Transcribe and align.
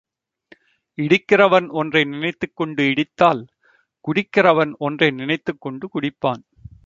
இடிக்கிறவன் 0.97 1.67
ஒன்றை 1.71 2.01
நினைத்துக்கொண்டு 2.03 2.83
இடித்தால், 2.83 3.43
குடிக்கிறவன் 4.05 4.73
ஒன்றை 4.79 5.11
நினைத்துக்கொண்டு 5.11 5.87
குடிப்பான். 5.93 6.43